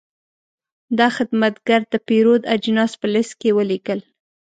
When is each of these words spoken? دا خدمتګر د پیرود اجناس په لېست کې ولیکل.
دا 0.99 1.07
خدمتګر 1.17 1.81
د 1.93 1.95
پیرود 2.07 2.41
اجناس 2.55 2.91
په 3.01 3.07
لېست 3.13 3.33
کې 3.41 3.49
ولیکل. 3.57 3.99